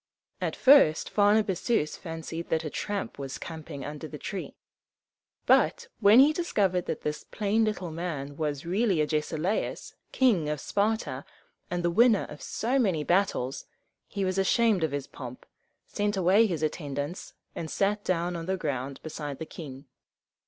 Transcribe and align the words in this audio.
At 0.41 0.55
first 0.55 1.11
Pharnabazus 1.13 1.95
fancied 1.95 2.49
that 2.49 2.63
a 2.63 2.71
tramp 2.71 3.19
was 3.19 3.37
camping 3.37 3.85
under 3.85 4.07
the 4.07 4.17
tree; 4.17 4.55
but 5.45 5.89
when 5.99 6.19
he 6.19 6.33
discovered 6.33 6.87
that 6.87 7.01
this 7.01 7.23
plain 7.23 7.63
little 7.65 7.91
man 7.91 8.35
was 8.35 8.65
really 8.65 8.99
Agesilaus, 8.99 9.93
King 10.11 10.49
of 10.49 10.59
Sparta, 10.59 11.23
and 11.69 11.83
the 11.83 11.91
winner 11.91 12.25
of 12.31 12.41
so 12.41 12.79
many 12.79 13.03
battles, 13.03 13.65
he 14.07 14.25
was 14.25 14.39
ashamed 14.39 14.83
of 14.83 14.91
his 14.91 15.05
pomp, 15.05 15.45
sent 15.85 16.17
away 16.17 16.47
his 16.47 16.63
attendants, 16.63 17.35
and 17.53 17.69
sat 17.69 18.03
down 18.03 18.35
on 18.35 18.47
the 18.47 18.57
ground 18.57 18.99
beside 19.03 19.37
the 19.37 19.45
king. 19.45 19.85